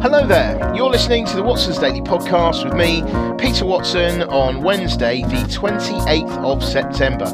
[0.00, 0.74] Hello there.
[0.74, 3.02] You're listening to the Watson's Daily Podcast with me,
[3.36, 7.26] Peter Watson, on Wednesday, the 28th of September.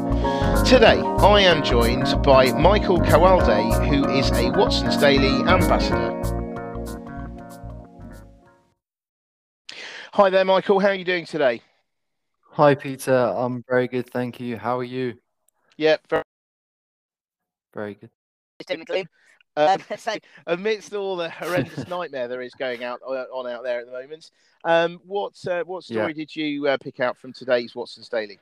[0.65, 6.11] Today, I am joined by Michael Kawalde, who is a Watson's Daily ambassador.
[10.13, 10.79] Hi there, Michael.
[10.79, 11.61] How are you doing today?
[12.51, 13.13] Hi, Peter.
[13.13, 14.57] I'm very good, thank you.
[14.57, 15.15] How are you?
[15.77, 16.23] Yeah, very,
[17.75, 18.09] Very good.
[18.65, 19.07] technically.
[19.57, 20.15] Um, so
[20.47, 23.91] amidst all the horrendous nightmare there is going out uh, on out there at the
[23.93, 24.29] moment,
[24.65, 28.37] um, what uh, what story did you uh, pick out from today's Watson's Daily?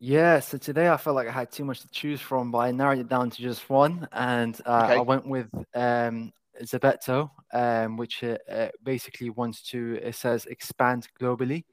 [0.00, 2.72] Yeah, so today I felt like I had too much to choose from, but I
[2.72, 4.96] narrowed it down to just one, and uh, Okay.
[4.96, 11.08] I went with um, Zepeto, um, which uh, uh, basically wants to, it says, expand
[11.20, 11.64] globally.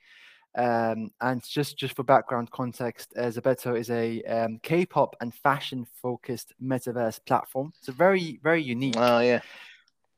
[0.55, 6.53] Um, and just, just for background context, uh, Zepeto is a um, K-pop and fashion-focused
[6.63, 7.73] metaverse platform.
[7.79, 8.95] It's a very, very unique.
[8.97, 9.41] Oh yeah,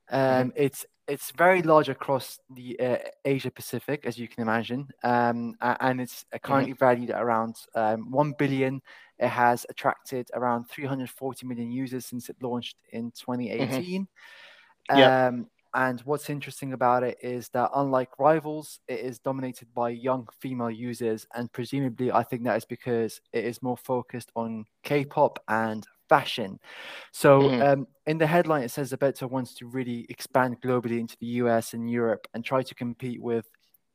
[0.09, 5.55] Um, It's it's very large across the uh, Asia Pacific, as you can imagine, um,
[5.61, 8.81] and it's uh, currently valued at around um, one billion.
[9.17, 14.07] It has attracted around 340 million users since it launched in 2018.
[14.93, 15.27] Yeah.
[15.27, 20.27] Um, and what's interesting about it is that unlike rivals, it is dominated by young
[20.41, 25.39] female users, and presumably, I think that is because it is more focused on K-pop
[25.47, 26.59] and fashion.
[27.11, 27.61] So, Mhm.
[27.73, 31.73] um, in the headline, it says Zepeto wants to really expand globally into the US
[31.73, 33.49] and Europe and try to compete with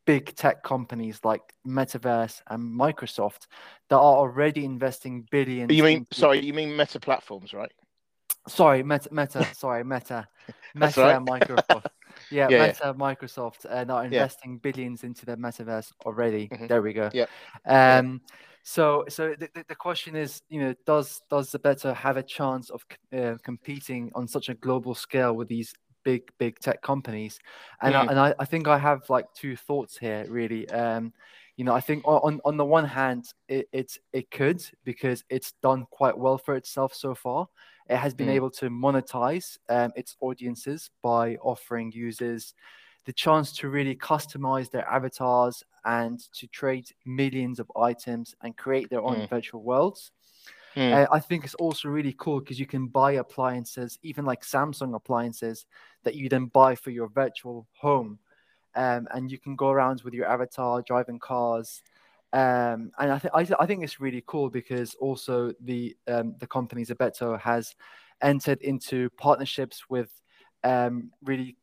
[0.04, 3.46] big tech companies like Metaverse and Microsoft
[3.88, 5.72] that are already investing billions.
[5.72, 6.44] you mean into- sorry?
[6.44, 7.72] You mean Meta platforms, right?
[8.48, 9.44] Sorry, Meta, Meta.
[9.54, 10.26] sorry, Meta,
[10.74, 11.86] Meta, and Microsoft.
[12.30, 12.66] Yeah, Yeah, yeah.
[12.66, 16.48] Meta, Microsoft, uh, are investing billions into the metaverse already.
[16.48, 16.68] Mhm.
[16.68, 17.08] There we go.
[17.12, 17.28] Yep.
[17.66, 18.20] Um,
[18.62, 22.70] so, so the, the- question is, you know, does does the better have a chance
[22.70, 22.84] of
[23.16, 27.40] uh, competing on such a global scale with these big big tech companies?
[27.80, 28.10] And I, Mm.
[28.10, 30.68] and I, I think I have like two thoughts here, really.
[30.70, 31.12] Um,
[31.56, 35.52] you know, I think on on the one hand, it it's it could because it's
[35.62, 37.48] done quite well for itself so far.
[37.88, 38.34] It has been Mm.
[38.36, 42.54] able to monetize um, its audiences by offering users
[43.04, 48.88] the chance to really customize their avatars and to trade millions of items and create
[48.90, 49.28] their own Mm.
[49.28, 50.12] virtual worlds.
[50.76, 50.92] Mm.
[50.92, 54.94] Uh, I think it's also really cool because you can buy appliances, even like Samsung
[54.94, 55.66] appliances,
[56.04, 58.18] that you then buy for your virtual home.
[58.74, 61.82] Um, and you can go around with your avatar driving cars.
[62.32, 66.34] Um, and I, th- I, th- I think it's really cool because also the um,
[66.38, 67.74] the company Zepeto has
[68.22, 70.10] entered into partnerships with
[70.64, 71.56] um, really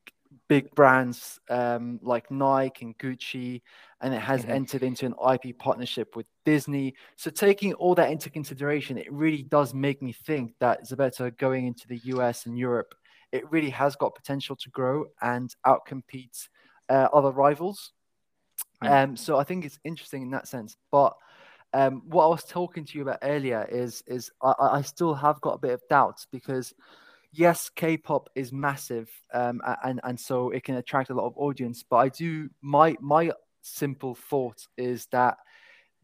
[0.48, 3.62] big brands um, like Nike and Gucci,
[4.02, 4.50] and it has Mhm.
[4.50, 6.96] entered into an IP partnership with Disney.
[7.16, 11.66] So taking all that into consideration, it really does make me think that Zepeto going
[11.68, 12.94] into the US and Europe,
[13.32, 16.48] it really has got potential to grow and outcompete
[16.90, 17.94] uh, other rivals.
[18.82, 20.76] Um, so I think it's interesting in that sense.
[20.92, 21.16] But
[21.74, 25.42] um, what I was talking to you about earlier is is I, I still have
[25.42, 26.74] got a bit of doubts because
[27.32, 31.84] yes, K-pop is massive, um, and and so it can attract a lot of audience.
[31.88, 33.32] But I do my my
[33.62, 35.38] simple thought is that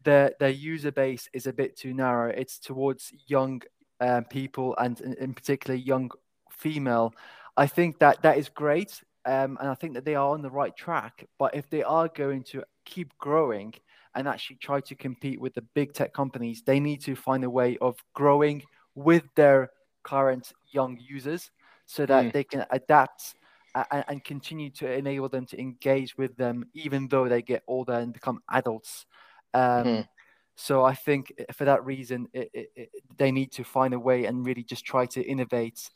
[0.04, 2.30] their their user base is a bit too narrow.
[2.30, 3.62] It's towards young
[4.00, 6.10] um, people and in particular young
[6.50, 7.14] female.
[7.56, 10.50] I think that that is great, um, and I think that they are on the
[10.50, 11.26] right track.
[11.38, 13.74] But if they are going to keep growing
[14.14, 17.50] and actually try to compete with the big tech companies, they need to find a
[17.50, 18.62] way of growing
[18.94, 19.70] with their
[20.04, 21.50] current young users
[21.86, 22.32] so that Mm.
[22.32, 23.34] they can adapt
[23.74, 27.62] a- a- and continue to enable them to engage with them even though they get
[27.66, 29.06] older and become adults
[29.54, 30.08] um, Mhm.
[30.56, 34.24] so i think for that reason it, it, it, they need to find a way
[34.24, 35.90] and really just try to innovate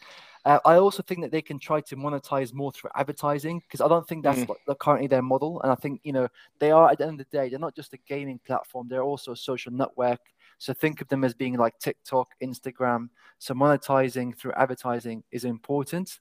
[0.44, 3.88] uh, i also think that they can try to monetize more through advertising because i
[3.88, 6.28] don't think that's what- the- currently their model and i think you know
[6.58, 9.02] they are at the end of the day they're not just a gaming platform they're
[9.02, 10.20] also a social network
[10.58, 13.08] so think of them as being like tiktok instagram
[13.40, 16.20] so monetizing through advertising is important.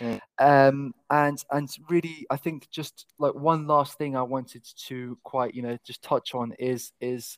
[0.00, 0.20] Mm.
[0.38, 5.54] Um, and and really, I think just like one last thing I wanted to quite
[5.54, 7.36] you know just touch on is is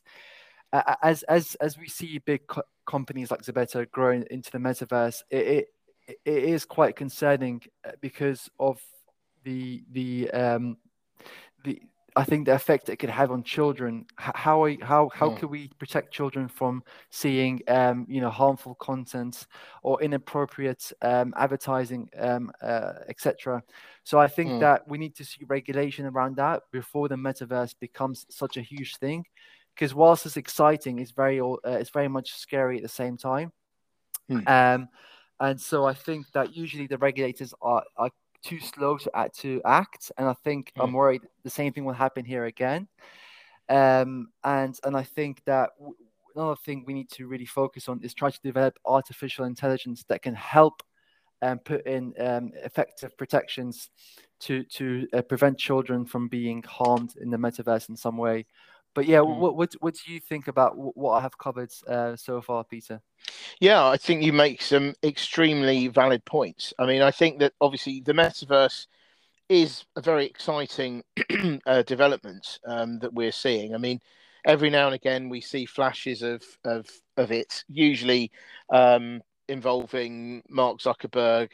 [0.71, 5.23] uh, as as as we see big co- companies like Zepeto growing into the metaverse,
[5.31, 5.67] it, it
[6.07, 8.81] it is quite concerning uh, because of
[9.43, 10.77] the the um
[11.63, 11.81] the
[12.17, 14.05] I think the effect it could have on children.
[14.15, 15.39] How are, how how Mm.
[15.39, 19.47] can we protect children from seeing um, you know harmful content
[19.83, 23.61] or inappropriate um, advertising, um, uh, etc.
[24.03, 24.59] So I think Mm.
[24.59, 28.95] that we need to see regulation around that before the metaverse becomes such a huge
[28.97, 29.25] thing.
[29.73, 33.51] Because whilst it's exciting, it's very uh, it's very much scary at the same time.
[34.29, 34.47] Hmm.
[34.47, 34.87] Um,
[35.39, 38.09] and so I think that usually the regulators are, are
[38.43, 40.81] too slow to act, to act, and I think hmm.
[40.81, 42.87] I'm worried the same thing will happen here again.
[43.69, 45.95] Um, and and I think that w-
[46.35, 50.21] another thing we need to really focus on is try to develop artificial intelligence that
[50.21, 50.83] can help
[51.41, 53.89] and put in um, effective protections
[54.41, 58.45] to to uh, prevent children from being harmed in the metaverse in some way.
[58.95, 59.37] But yeah, mm.
[59.37, 63.01] what, what what do you think about what I have covered uh, so far, Peter?
[63.59, 66.73] Yeah, I think you make some extremely valid points.
[66.79, 68.87] I mean, I think that obviously the metaverse
[69.49, 71.03] is a very exciting
[71.67, 73.75] uh, development um, that we're seeing.
[73.75, 73.99] I mean,
[74.45, 76.87] every now and again we see flashes of of
[77.17, 78.31] of it, usually
[78.71, 81.49] um, involving Mark Zuckerberg,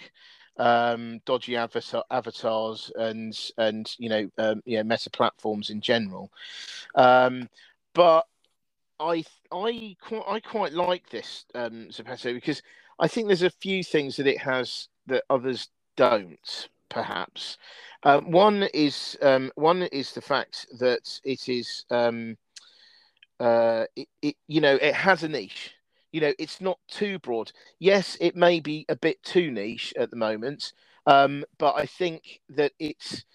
[0.58, 6.32] um, dodgy avatar, avatars, and and you know um, yeah meta platforms in general.
[6.96, 7.50] Um,
[7.94, 8.26] but
[9.00, 12.62] I I quite I quite like this um, Zepeto because
[13.00, 16.70] I think there's a few things that it has that others don't.
[16.90, 17.58] Perhaps
[18.04, 22.38] um, one is um, one is the fact that it is um,
[23.40, 25.74] uh, it, it you know it has a niche
[26.12, 27.52] you know, it's not too broad.
[27.80, 30.74] Yes, it may be a bit too niche at the moment,
[31.08, 33.26] um, but I think that it's.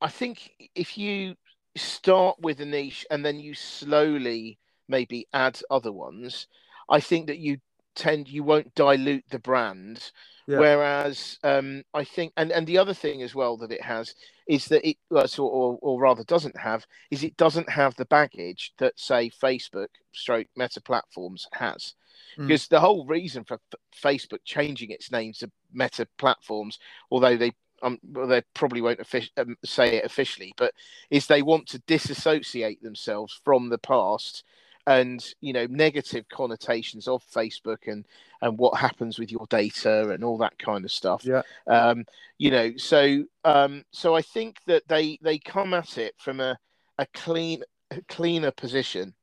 [0.00, 1.36] I think if you
[1.76, 6.46] start with a niche and then you slowly maybe add other ones,
[6.88, 7.58] I think that you
[7.96, 10.12] tend you won't dilute the brand
[10.48, 10.58] yeah.
[10.58, 14.14] Whereas um, I think, and, and the other thing as well that it has
[14.48, 18.98] is that it, or, or rather doesn't have, is it doesn't have the baggage that,
[18.98, 21.92] say, Facebook stroke meta platforms has.
[22.38, 22.48] Mm.
[22.48, 23.60] Because the whole reason for
[23.94, 26.78] Facebook changing its name to meta platforms,
[27.10, 27.52] although they
[27.82, 30.72] um, well, they probably won't offic- um, say it officially, but
[31.10, 34.42] is they want to disassociate themselves from the past
[34.88, 38.06] and you know negative connotations of Facebook and
[38.40, 41.24] and what happens with your data and all that kind of stuff.
[41.24, 41.42] Yeah.
[41.66, 42.06] Um,
[42.38, 46.58] you know, so um, so I think that they they come at it from a
[46.98, 49.14] a clean a cleaner position,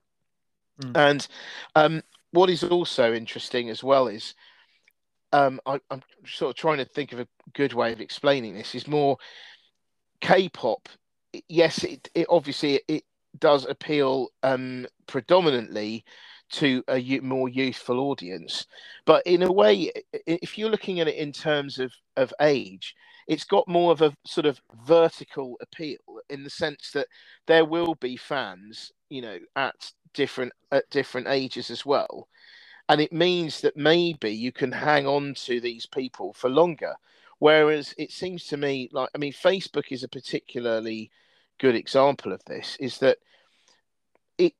[0.79, 0.95] mm.
[0.95, 1.27] and
[1.73, 4.35] um, what is also interesting as well is.
[5.33, 8.73] Um, I, I'm sort of trying to think of a good way of explaining this.
[8.73, 9.17] Is more
[10.21, 10.87] K-pop.
[11.49, 13.03] Yes, it, it obviously it,
[13.39, 16.03] does appeal um, predominantly
[16.51, 18.67] to a more youthful audience.
[19.05, 19.91] But in a way,
[20.25, 22.95] if you're looking at it in terms of, of age,
[23.27, 25.97] it's got more of a sort of vertical appeal
[26.29, 27.07] in the sense that
[27.47, 32.27] there will be fans, you know, at different at different ages as well.
[32.87, 36.95] And it means that maybe you can hang on to these people for longer.
[37.39, 41.09] Whereas it seems to me like I mean, Facebook is a particularly
[41.59, 43.17] good example of this is that
[44.37, 44.53] it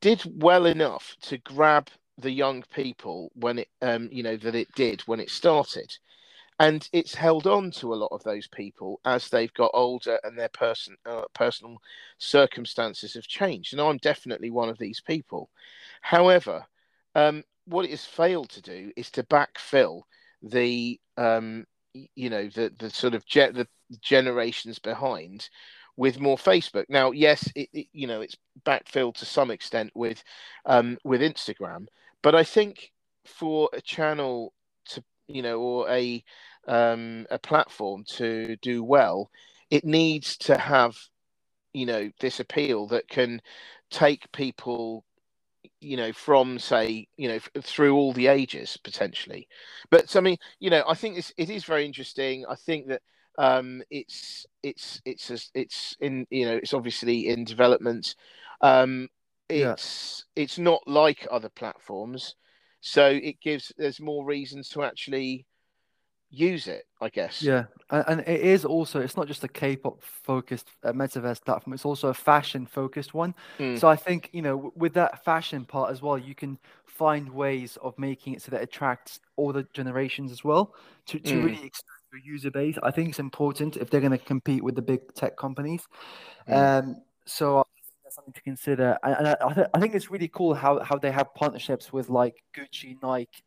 [0.00, 4.72] did well enough to grab the young people when it um you know that it
[4.74, 5.96] did when it started.
[6.60, 10.38] And it's held on to a lot of those people as they've got older and
[10.38, 11.78] their person uh, personal
[12.18, 13.72] circumstances have changed.
[13.72, 15.50] And i'm definitely one of these people.
[16.00, 16.64] However
[17.16, 20.02] um, what it has failed to do is to backfill
[20.42, 21.64] the um,
[22.14, 23.66] you know the the sort of jet the
[24.00, 25.48] generations behind
[25.96, 26.86] with more Facebook.
[26.88, 30.22] Now, yes, it, it, you know it's backfilled to some extent with
[30.66, 31.86] um, with Instagram,
[32.22, 32.92] but I think
[33.24, 34.52] for a channel
[34.86, 36.22] to you know or a
[36.66, 39.30] um, a platform to do well,
[39.70, 40.96] it needs to have
[41.72, 43.40] you know this appeal that can
[43.90, 45.04] take people
[45.80, 49.46] you know from say you know through all the ages potentially
[49.90, 53.02] but i mean you know i think it is very interesting i think that
[53.38, 58.14] um it's it's it's a, it's in you know it's obviously in development
[58.60, 59.08] um
[59.48, 60.42] it's yeah.
[60.42, 62.36] it's not like other platforms
[62.80, 65.46] so it gives there's more reasons to actually
[66.34, 67.42] use it, I guess.
[67.42, 71.84] Yeah, and, it is also it's not just a K-pop focused uh, metaverse platform; it's
[71.84, 73.34] also a fashion focused one.
[73.58, 73.78] Mm.
[73.78, 77.78] So I think you know with that fashion part as well, you can find ways
[77.82, 80.74] of making it so that it attracts all the generations as well
[81.06, 81.44] to to mm.
[81.44, 81.64] really
[82.14, 82.76] your user base.
[82.82, 85.86] I think it's important if they're going to compete with the big tech companies.
[86.48, 86.82] Mm.
[86.84, 87.66] Um, so
[88.02, 90.98] that's something to consider, and, I, I, th- I think it's really cool how how
[90.98, 93.42] they have partnerships with like Gucci, Nike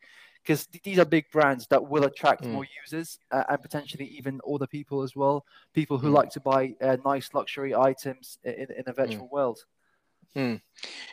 [0.48, 2.52] because th- these are big brands that will attract mm.
[2.52, 5.46] more users uh, and potentially even older people as well.
[5.74, 6.14] People who mm.
[6.14, 8.96] like to buy uh, nice luxury items in, in a mm.
[8.96, 9.60] virtual world.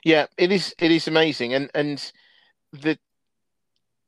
[0.04, 0.74] Yeah, it is.
[0.78, 2.12] It is amazing, and and
[2.72, 2.98] the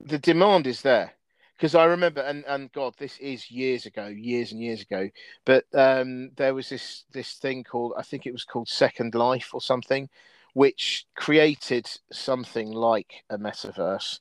[0.01, 1.16] the demand is there
[1.57, 5.09] because I remember, and and God, this is years ago, years and years ago.
[5.45, 9.51] But um, there was this this thing called I think it was called Second Life
[9.55, 10.09] or something,
[10.55, 14.21] which created something like a metaverse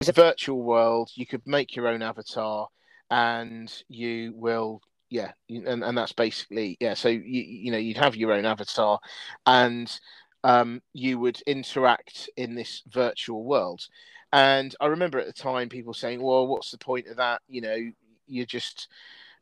[0.00, 1.10] it's a virtual world.
[1.14, 2.68] You could make your own avatar,
[3.10, 8.16] and you will yeah and, and that's basically yeah so you you know you'd have
[8.16, 8.98] your own avatar
[9.46, 10.00] and
[10.42, 13.86] um, you would interact in this virtual world
[14.34, 17.40] and i remember at the time people saying well what's the point of that?
[17.48, 17.90] You know
[18.26, 18.88] you're just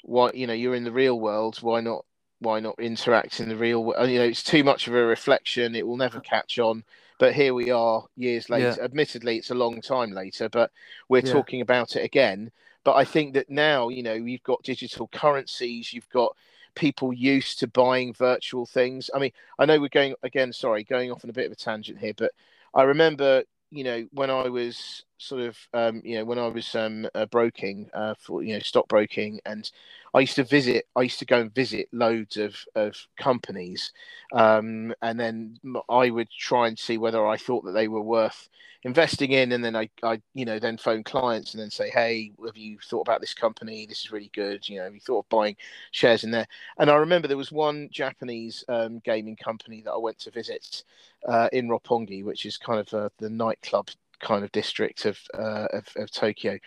[0.02, 1.58] why you know you're in the real world.
[1.60, 2.04] Why not
[2.40, 5.74] why not interact in the real world you know it's too much of a reflection.
[5.74, 6.84] It will never catch on.
[7.18, 8.74] But here we are years later.
[8.76, 8.84] Yeah.
[8.84, 10.70] admittedly it's a long time later but
[11.08, 11.32] we're yeah.
[11.32, 12.50] talking about it again.
[12.84, 16.36] But I think that now, you know, you've got digital currencies, you've got
[16.74, 19.10] people used to buying virtual things.
[19.14, 21.56] I mean, I know we're going again, sorry, going off on a bit of a
[21.56, 22.32] tangent here, but
[22.74, 26.74] I remember, you know, when I was sort of, um, you know, when I was
[26.74, 29.70] um, uh, broking uh, for, you know, stockbroking, and
[30.14, 33.92] I used to visit, I used to go and visit loads of, of companies.
[34.32, 35.56] Um, and then
[35.88, 38.48] I would try and see whether I thought that they were worth
[38.84, 42.32] investing in and then I, I you know then phone clients and then say hey
[42.44, 45.20] have you thought about this company this is really good you know have you thought
[45.20, 45.56] of buying
[45.92, 46.46] shares in there
[46.78, 50.82] and i remember there was one japanese um, gaming company that i went to visit
[51.28, 53.88] uh, in roppongi which is kind of uh, the nightclub
[54.22, 56.58] kind of district of, uh, of, of tokyo.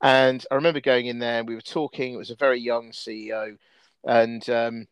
[0.00, 2.90] And i remember going in there and we were talking it was a very young
[2.90, 3.56] ceo
[4.04, 4.86] and um,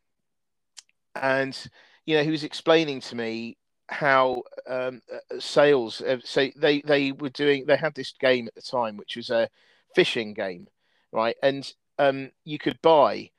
[1.16, 1.58] and
[2.06, 3.56] you know he was explaining to me
[3.88, 8.54] how um, uh, sales uh, so they they were doing they had this game at
[8.54, 9.48] the time which was a
[9.94, 10.68] fishing game
[11.12, 11.36] right?
[11.42, 13.30] And um, you could buy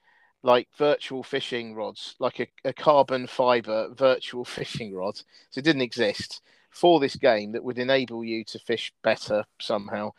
[0.44, 5.18] like virtual fishing rods like a, a carbon fiber virtual fishing rod.
[5.50, 6.42] So it didn't exist
[6.72, 10.12] for this game that would enable you to fish better somehow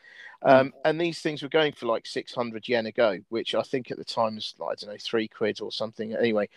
[0.44, 0.72] um, mm.
[0.84, 3.98] and these things were going for like 600 yen a go which i think at
[3.98, 6.48] the time was like, i don't know three quid or something anyway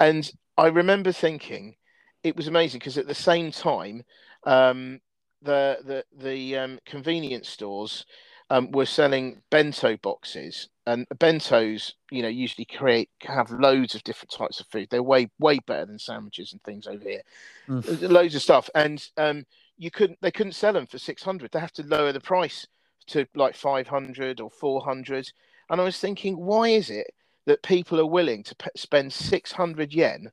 [0.00, 1.74] and i remember thinking
[2.22, 4.02] it was amazing because at the same time,
[4.44, 5.00] um,
[5.42, 8.06] the the the um, convenience stores
[8.50, 14.30] um, were selling bento boxes, and bentos, you know, usually create have loads of different
[14.30, 14.88] types of food.
[14.90, 17.22] They're way way better than sandwiches and things over here.
[17.68, 18.10] Mm.
[18.10, 19.44] Loads of stuff, and um,
[19.76, 21.52] you couldn't they couldn't sell them for six hundred.
[21.52, 22.66] They have to lower the price
[23.08, 25.30] to like five hundred or four hundred.
[25.68, 27.10] And I was thinking, why is it
[27.44, 30.32] that people are willing to p- spend six hundred yen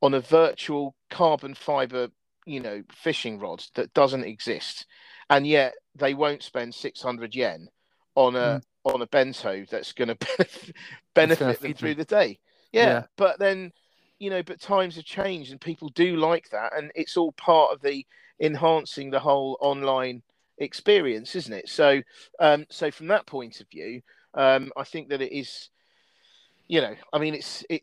[0.00, 2.08] on a virtual carbon fiber,
[2.44, 4.84] you know, fishing rod that doesn't exist,
[5.30, 7.68] and yet they won't spend 600 yen
[8.16, 8.62] on a mm.
[8.84, 10.74] On a bento that's going to
[11.14, 12.38] benefit them through the day.
[12.72, 13.72] Yeah, yeah, but then
[14.18, 17.72] you know, but times have changed and people do like that, and it's all part
[17.72, 18.06] of the
[18.40, 20.22] enhancing the whole online
[20.58, 21.68] experience, isn't it?
[21.68, 22.02] So,
[22.38, 24.00] um, so from that point of view,
[24.34, 25.70] um, I think that it is,
[26.68, 27.82] you know, I mean, it's it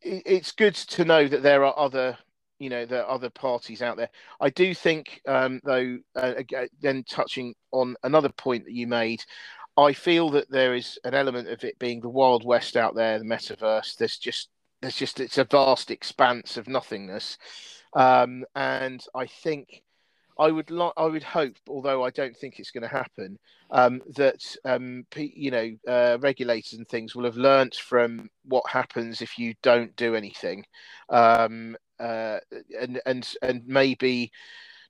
[0.00, 2.16] it's good to know that there are other
[2.58, 6.34] you know there are other parties out there i do think um, though uh,
[6.80, 9.22] then touching on another point that you made
[9.78, 13.18] i feel that there is an element of it being the wild west out there
[13.18, 13.96] the metaverse.
[13.96, 14.48] There's just
[14.80, 17.38] there's just it's a vast expanse of nothingness.
[17.94, 19.82] Um, and i think
[20.38, 23.38] I would like, I would hope, although I don't think it's going to happen,
[23.72, 29.20] um, that um, you know uh, regulators and things will have learnt from what happens
[29.20, 30.64] if you don't do anything,
[31.08, 32.38] um, uh,
[32.80, 34.30] and and and maybe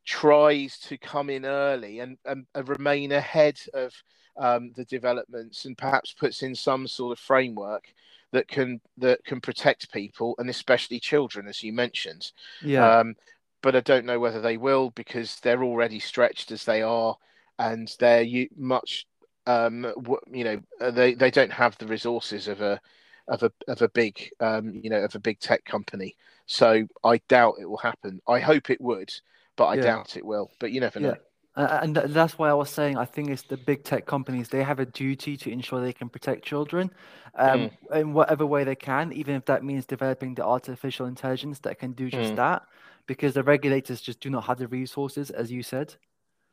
[0.04, 3.92] tries to come in early and, and, and remain ahead of
[4.38, 7.92] um, the developments and perhaps puts in some sort of framework
[8.32, 12.32] that can that can protect people and especially children, as you mentioned.
[12.62, 12.98] Yeah.
[12.98, 13.14] Um,
[13.62, 17.16] but I don't know whether they will because they're already stretched as they are,
[17.58, 18.24] and they're
[18.56, 19.06] much,
[19.46, 19.92] um,
[20.30, 22.80] you know, uh, they they don't have the resources of a
[23.26, 26.16] of a of a big, um, you know, of a big tech company.
[26.46, 28.20] So I doubt it will happen.
[28.28, 29.12] I hope it would,
[29.56, 29.82] but I yeah.
[29.82, 30.50] doubt it will.
[30.60, 31.16] But you never know.
[31.58, 34.48] Uh, and that's why I was saying I think it's the big tech companies.
[34.48, 36.88] They have a duty to ensure they can protect children
[37.34, 38.00] um, mm.
[38.00, 41.92] in whatever way they can, even if that means developing the artificial intelligence that can
[41.92, 42.36] do just mm.
[42.36, 42.62] that
[43.08, 45.96] because the regulators just do not have the resources, as you said.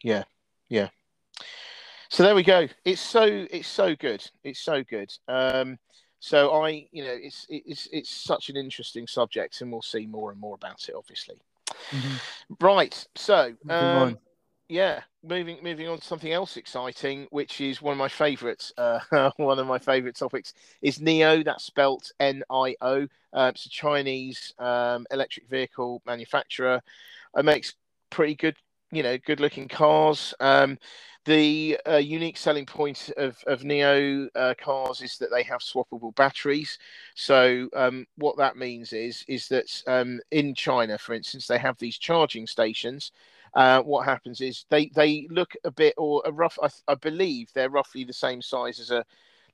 [0.02, 0.24] Yeah,
[0.70, 0.90] yeah.
[2.10, 2.68] So there we go.
[2.84, 4.28] It's so it's so good.
[4.44, 5.14] It's so good.
[5.28, 5.78] Um,
[6.20, 10.32] so I, you know, it's it's it's such an interesting subject, and we'll see more
[10.32, 11.40] and more about it, obviously.
[11.92, 12.66] Mm-hmm.
[12.66, 13.08] Right.
[13.14, 14.18] So um,
[14.68, 18.74] yeah, moving moving on to something else exciting, which is one of my favourites.
[18.78, 19.00] Uh,
[19.38, 21.44] one of my favourite topics is Neo.
[21.44, 23.08] That's spelt N I O.
[23.32, 26.82] Uh, it's a Chinese um, electric vehicle manufacturer.
[27.38, 27.76] It makes
[28.10, 28.56] pretty good,
[28.92, 30.34] you know, good looking cars.
[30.40, 30.80] Um,
[31.26, 36.16] the uh, unique selling point of, of NIO uh, cars is that they have swappable
[36.16, 36.80] batteries.
[37.14, 41.78] So um, what that means is is that um, in China, for instance, they have
[41.78, 43.12] these charging stations
[43.56, 46.60] uh, what happens is they they look a bit or a rough.
[46.62, 49.06] I, I, believe they're roughly the same size as a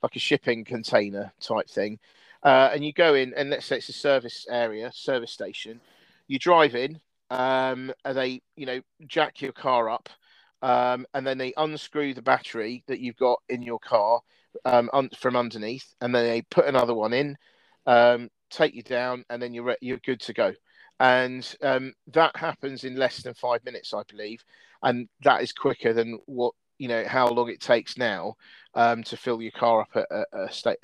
[0.02, 2.00] like a shipping container type thing.
[2.42, 5.80] Uh, and you go in, and let's say it's a service area, service station.
[6.26, 10.08] You drive in, um, and they you know jack your car up,
[10.62, 14.20] um, and then they unscrew the battery that you've got in your car
[14.64, 17.36] um, un- from underneath, and then they put another one in,
[17.86, 20.52] um, take you down, and then you're re- you're good to go
[21.00, 24.44] and um, that happens in less than five minutes, I believe,
[24.82, 28.34] and that is quicker than what you know how long it takes now
[28.74, 30.78] um, to fill your car up at a, a state,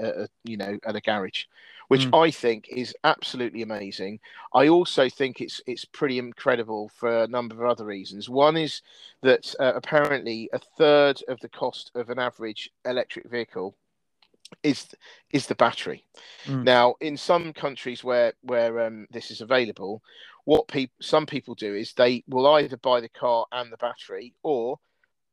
[0.45, 1.45] you know, at a garage,
[1.89, 2.27] which mm.
[2.27, 4.21] I think is absolutely amazing.
[4.55, 8.29] I also think it's it's pretty incredible for a number of other reasons.
[8.29, 8.83] One is
[9.23, 13.75] that uh, apparently a third of the cost of an average electric vehicle
[14.63, 14.89] is
[15.33, 16.05] is the battery.
[16.45, 16.65] Mm.
[16.65, 20.03] Now, in some countries where where um, this is available,
[20.45, 24.35] what people some people do is they will either buy the car and the battery,
[24.43, 24.79] or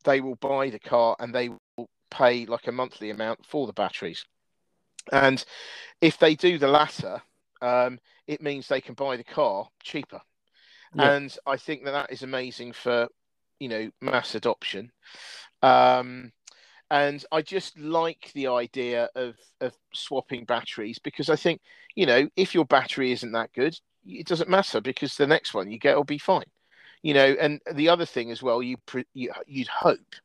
[0.04, 3.74] they will buy the car and they will pay like a monthly amount for the
[3.74, 4.26] batteries.
[5.12, 5.44] And
[6.02, 7.22] if they do the latter,
[7.62, 10.22] um, it means they can buy the car cheaper.
[10.96, 11.14] Yeah.
[11.14, 13.08] And I think that that is amazing for
[13.60, 14.92] you know mass adoption.
[15.62, 16.32] Um,
[16.92, 21.62] and I just like the idea of of swapping batteries because I think
[21.96, 25.72] you know if your battery isn't that good, it doesn't matter because the next one
[25.72, 26.46] you get will be fine.
[27.02, 28.78] You know, and the other thing as well, you,
[29.14, 30.16] you you'd hope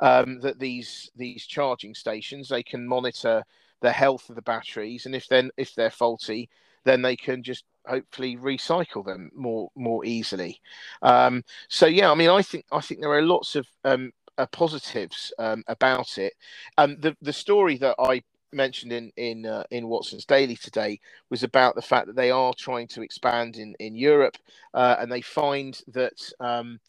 [0.00, 3.44] um, that these these charging stations they can monitor
[3.80, 6.48] the health of the batteries, and if then if they're faulty,
[6.84, 10.60] then they can just hopefully recycle them more more easily.
[11.02, 14.46] Um, so yeah, I mean, I think I think there are lots of um, uh,
[14.46, 16.32] positives um, about it.
[16.78, 21.42] Um, the the story that I mentioned in in uh, in Watson's Daily today was
[21.42, 24.36] about the fact that they are trying to expand in in Europe,
[24.74, 26.20] uh, and they find that.
[26.40, 26.80] Um,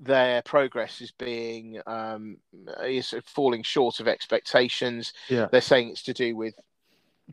[0.00, 2.36] their progress is being um,
[2.84, 5.12] is falling short of expectations.
[5.28, 5.48] Yeah.
[5.50, 6.54] They're saying it's to do with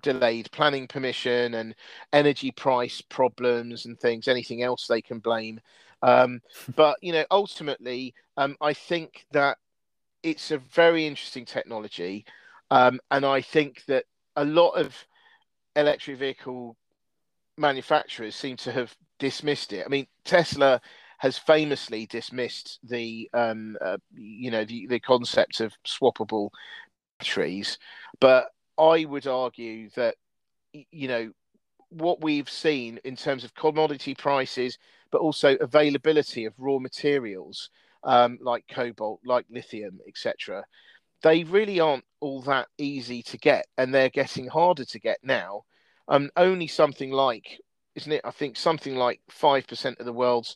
[0.02, 1.76] delayed planning permission and
[2.12, 4.28] energy price problems and things.
[4.28, 5.60] Anything else they can blame.
[6.02, 6.42] Um,
[6.76, 9.58] but you know, ultimately, um, I think that
[10.26, 12.26] it's a very interesting technology,
[12.72, 14.96] um, and I think that a lot of
[15.76, 16.76] electric vehicle
[17.58, 19.86] manufacturers seem to have dismissed it.
[19.86, 20.82] I mean, Tesla
[21.20, 26.50] has famously dismissed the um, uh, you know the, the concept of swappable
[27.20, 27.78] batteries,
[28.20, 28.48] but
[28.80, 30.16] I would argue that
[30.74, 31.32] you know
[31.90, 34.80] what we've seen in terms of commodity prices,
[35.12, 37.70] but also availability of raw materials
[38.06, 40.63] um, like cobalt, like lithium, etc.
[41.24, 45.63] They really aren't all that easy to get, and they're getting harder to get now.
[46.08, 47.60] Um, only something like,
[47.96, 48.22] isn't it?
[48.24, 50.56] I think something like five percent of the world's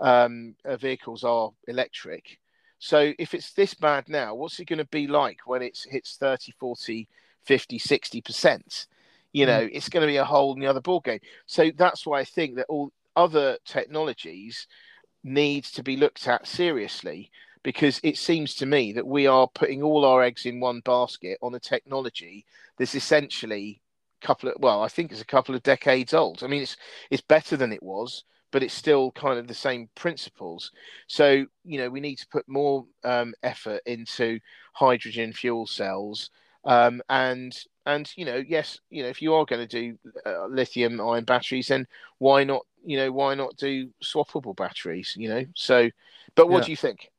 [0.00, 2.38] um, uh, vehicles are electric.
[2.78, 6.16] So if it's this bad now, what's it going to be like when it hits
[6.16, 7.08] 30, 40,
[7.44, 8.86] 50, 60%?
[9.32, 9.70] You know, mm.
[9.72, 11.20] it's going to be a whole new other ballgame.
[11.46, 14.66] So that's why I think that all other technologies
[15.24, 17.30] needs to be looked at seriously
[17.62, 21.38] because it seems to me that we are putting all our eggs in one basket
[21.42, 22.44] on a technology
[22.78, 23.80] that's essentially
[24.22, 26.44] a couple of well i think it's a couple of decades old.
[26.44, 26.76] I mean it's
[27.10, 30.70] it's better than it was but it's still kind of the same principles.
[31.08, 34.38] So you know we need to put more um, effort into
[34.74, 36.30] hydrogen fuel cells
[36.64, 37.52] um, and
[37.84, 41.24] and you know yes you know if you are going to do uh, lithium ion
[41.24, 41.84] batteries then
[42.18, 45.14] why not you know, why not do swappable batteries?
[45.16, 45.90] You know, so.
[46.34, 46.64] But what yeah.
[46.64, 47.10] do you think?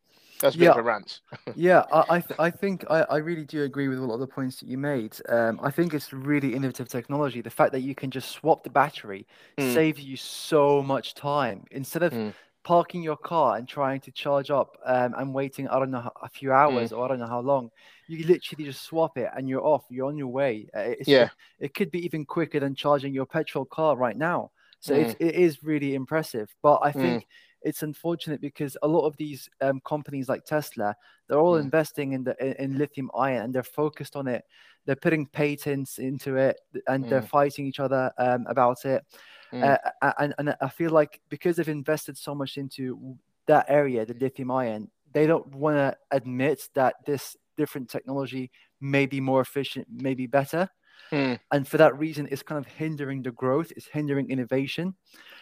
[0.41, 0.71] That's a bit yeah.
[0.71, 1.21] of a rant.
[1.55, 4.19] yeah, I I, th- I think I, I really do agree with a lot of
[4.19, 5.15] the points that you made.
[5.29, 7.41] Um, I think it's really innovative technology.
[7.41, 9.25] The fact that you can just swap the battery
[9.57, 9.73] mm.
[9.73, 12.33] saves you so much time instead of mm.
[12.63, 15.67] parking your car and trying to charge up um, and waiting.
[15.69, 16.97] I don't know a few hours mm.
[16.97, 17.71] or I don't know how long.
[18.07, 19.85] You literally just swap it and you're off.
[19.89, 20.67] You're on your way.
[20.75, 24.51] Uh, it's, yeah, it could be even quicker than charging your petrol car right now.
[24.85, 25.03] So mm.
[25.03, 26.53] it's, it is really impressive.
[26.61, 27.27] But I think mm.
[27.63, 30.95] it's unfortunate because a lot of these um, companies like Tesla,
[31.27, 31.61] they're all mm.
[31.61, 34.43] investing in the in, lithium ion and they're focused on it.
[34.85, 37.27] They're putting patents into it and they're mm.
[37.27, 39.03] fighting each other um, about it.
[39.51, 39.79] Mm.
[40.03, 43.17] Uh, and, and I feel like because they've invested so much into
[43.47, 49.07] that area, the lithium ion, they don't want to admit that this different technology may
[49.07, 50.69] be more efficient, maybe better.
[51.11, 51.39] Mm.
[51.51, 54.95] And for that reason, it's kind of hindering the growth, it's hindering innovation.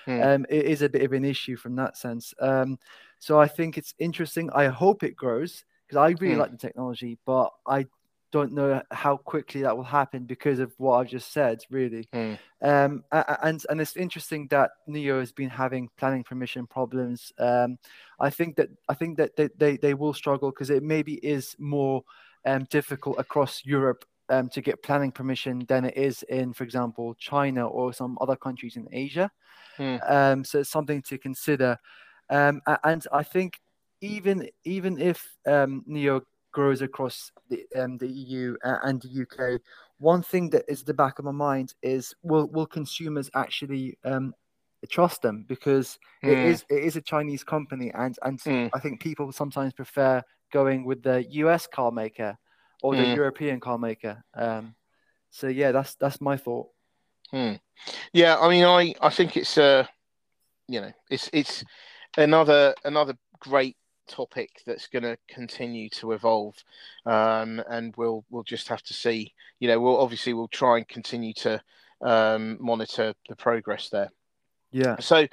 [0.08, 0.36] Mm.
[0.36, 2.34] Um, it is a bit of an issue from that sense.
[2.40, 2.78] Um,
[3.20, 4.50] so I think it's interesting.
[4.54, 6.40] I hope it grows because I really mm.
[6.40, 7.88] like the technology, but I
[8.34, 12.10] don't know how quickly that will happen because of what I've just said, really.
[12.12, 12.40] Mm.
[12.62, 17.32] Um, and and it's interesting that NIO has been having planning permission problems.
[17.38, 17.78] Um,
[18.20, 21.56] I think that I think that they, they, they will struggle because it maybe is
[21.60, 22.04] more
[22.46, 27.16] um, difficult across Europe um, to get planning permission than it is in, for example,
[27.16, 29.32] China or some other countries in Asia.
[29.78, 30.12] Mm.
[30.12, 31.78] Um, so it's something to consider.
[32.30, 33.60] Um, and I think
[34.02, 39.62] even even if um, NIO grows across the um, the EU and the UK,
[39.98, 43.98] one thing that is at the back of my mind is will will consumers actually
[44.06, 44.34] um,
[44.90, 46.32] trust them because mm.
[46.32, 48.70] it is it is a Chinese company and and mm.
[48.74, 52.38] I think people sometimes prefer going with the US car maker
[52.84, 53.16] or the mm.
[53.16, 54.24] European car maker.
[54.36, 54.76] Um,
[55.32, 56.68] so yeah, that's that's my thought.
[57.32, 57.54] Hmm.
[58.12, 59.88] Yeah, I mean, I I think it's uh,
[60.68, 61.64] you know, it's it's
[62.18, 66.56] another another great topic that's going to continue to evolve,
[67.06, 69.34] um, and we'll we'll just have to see.
[69.60, 71.62] You know, we'll obviously we'll try and continue to
[72.02, 74.12] um, monitor the progress there.
[74.72, 74.98] Yeah.
[75.00, 75.28] So,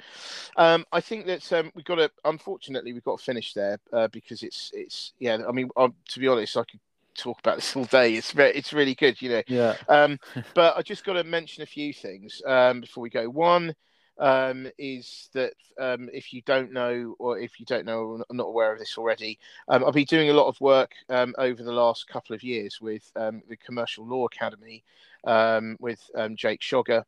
[0.55, 2.11] um, I think that um, we've got to.
[2.23, 5.39] Unfortunately, we've got to finish there uh, because it's it's yeah.
[5.47, 6.79] I mean, um, to be honest, I could
[7.21, 8.15] talk about this all day.
[8.15, 9.43] It's very, it's really good, you know.
[9.47, 9.75] Yeah.
[9.87, 10.19] Um,
[10.53, 13.29] but I just got to mention a few things um, before we go.
[13.29, 13.75] One
[14.17, 18.47] um, is that um, if you don't know, or if you don't know, or not
[18.47, 21.71] aware of this already, um, I've been doing a lot of work um, over the
[21.71, 24.83] last couple of years with um, the Commercial Law Academy
[25.25, 27.03] um, with um, Jake Schogger.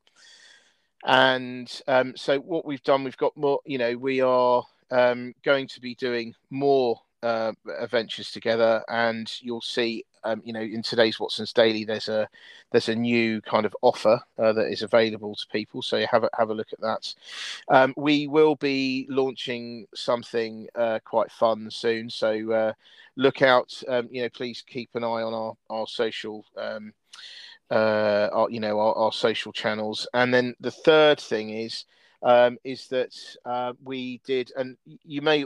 [1.06, 5.68] And um, so what we've done, we've got more, you know, we are um, going
[5.68, 11.20] to be doing more uh, adventures together, and you'll see um, you know, in today's
[11.20, 12.28] Watson's Daily, there's a
[12.72, 15.82] there's a new kind of offer uh, that is available to people.
[15.82, 17.14] So have a have a look at that.
[17.70, 22.10] Um, we will be launching something uh, quite fun soon.
[22.10, 22.74] So uh,
[23.16, 23.82] look out.
[23.88, 26.46] Um, you know, please keep an eye on our our social.
[26.58, 26.94] Um,
[27.72, 31.86] uh, our, you know our, our social channels and then the third thing is
[32.24, 33.14] um, is that
[33.46, 35.46] uh, we did, and you may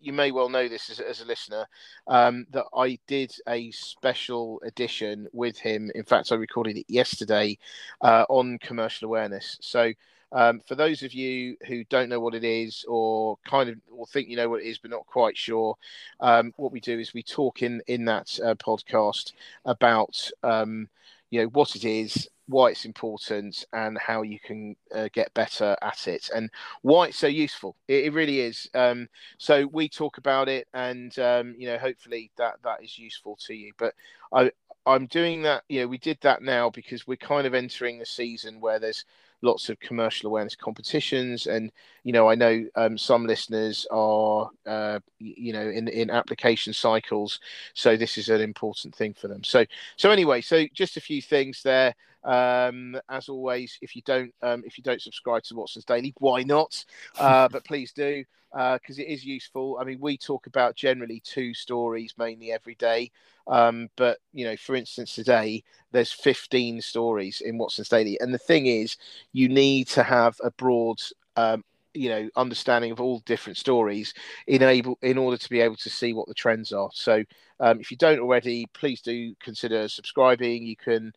[0.00, 1.66] you may well know this as, as a listener,
[2.08, 5.90] um, that I did a special edition with him.
[5.94, 7.58] In fact, I recorded it yesterday
[8.00, 9.58] uh, on commercial awareness.
[9.60, 9.92] So.
[10.32, 14.08] Um, for those of you who don't know what it is, or kind of or
[14.08, 15.76] think you know what it is but not quite sure,
[16.18, 19.32] um, what we do is we talk in in that uh, podcast
[19.64, 20.88] about um,
[21.30, 25.76] you know what it is, why it's important and how you can uh, get better
[25.82, 26.50] at it and
[26.82, 27.76] why it's so useful.
[27.88, 28.68] It, it really is.
[28.74, 33.36] Um, so we talk about it and um, you know hopefully that that is useful
[33.46, 33.72] to you.
[33.78, 33.94] But
[34.32, 34.50] i
[34.86, 38.06] i'm doing that you know we did that now because we're kind of entering the
[38.06, 39.04] season where there's
[39.42, 41.70] lots of commercial awareness competitions and
[42.04, 47.40] you know i know um, some listeners are uh, you know in in application cycles.
[47.74, 49.44] So this is an important thing for them.
[49.44, 49.64] So
[49.96, 51.94] so anyway so just a few things there
[52.26, 56.42] um, as always, if you don't um, if you don't subscribe to Watson's Daily, why
[56.42, 56.84] not?
[57.18, 59.78] Uh, but please do because uh, it is useful.
[59.80, 63.10] I mean, we talk about generally two stories mainly every day,
[63.46, 65.62] um, but you know, for instance, today
[65.92, 68.96] there's 15 stories in Watson's Daily, and the thing is,
[69.32, 71.00] you need to have a broad
[71.36, 71.62] um,
[71.94, 74.12] you know understanding of all different stories
[74.46, 77.24] in able in order to be able to see what the trends are so
[77.60, 81.12] um, if you don't already please do consider subscribing you can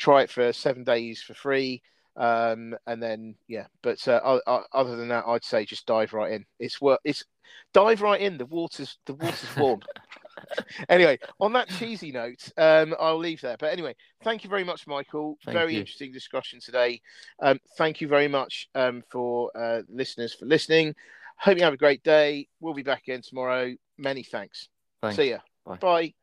[0.00, 1.82] try it for seven days for free.
[2.16, 4.38] Um, and then yeah, but uh,
[4.72, 6.44] other than that, I'd say just dive right in.
[6.58, 7.00] It's work.
[7.04, 7.24] It's
[7.72, 8.36] dive right in.
[8.36, 9.80] The water's the water's warm.
[10.88, 13.56] anyway, on that cheesy note, um, I'll leave there.
[13.58, 15.38] But anyway, thank you very much, Michael.
[15.44, 15.80] Thank very you.
[15.80, 17.00] interesting discussion today.
[17.40, 20.94] Um, thank you very much um, for uh, listeners for listening.
[21.36, 22.48] Hope you have a great day.
[22.60, 23.74] We'll be back again tomorrow.
[23.96, 24.68] Many thanks.
[25.00, 25.16] thanks.
[25.16, 25.38] See ya.
[25.64, 25.76] Bye.
[25.76, 26.14] Bye.